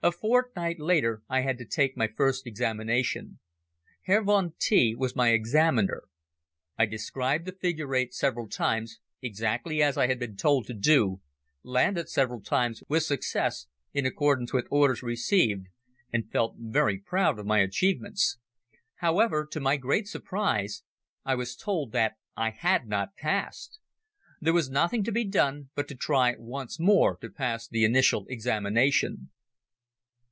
A 0.00 0.12
fortnight 0.12 0.78
later 0.78 1.22
I 1.28 1.40
had 1.40 1.58
to 1.58 1.64
take 1.66 1.96
my 1.96 2.06
first 2.06 2.46
examination. 2.46 3.40
Herr 4.04 4.22
von 4.22 4.54
T 4.60 4.94
was 4.94 5.16
my 5.16 5.30
examiner. 5.30 6.04
I 6.78 6.86
described 6.86 7.44
the 7.46 7.52
figure 7.60 7.92
eight 7.96 8.14
several 8.14 8.48
times, 8.48 9.00
exactly 9.20 9.82
as 9.82 9.98
I 9.98 10.06
had 10.06 10.20
been 10.20 10.36
told 10.36 10.66
to 10.68 10.72
do, 10.72 11.20
landed 11.64 12.08
several 12.08 12.40
times 12.40 12.82
with 12.88 13.02
success, 13.02 13.66
in 13.92 14.06
accordance 14.06 14.52
with 14.52 14.68
orders 14.70 15.02
received 15.02 15.66
and 16.12 16.30
felt 16.30 16.54
very 16.56 16.98
proud 17.00 17.40
of 17.40 17.46
my 17.46 17.58
achievements. 17.58 18.38
However, 18.98 19.44
to 19.50 19.58
my 19.58 19.76
great 19.76 20.06
surprise 20.06 20.84
I 21.24 21.34
was 21.34 21.56
told 21.56 21.90
that 21.90 22.12
I 22.36 22.50
had 22.50 22.86
not 22.86 23.16
passed. 23.16 23.80
There 24.40 24.54
was 24.54 24.70
nothing 24.70 25.02
to 25.04 25.12
be 25.12 25.24
done 25.24 25.70
but 25.74 25.88
to 25.88 25.96
try 25.96 26.36
once 26.38 26.78
more 26.78 27.16
to 27.16 27.28
pass 27.28 27.66
the 27.66 27.84
initial 27.84 28.26
examination. 28.28 29.30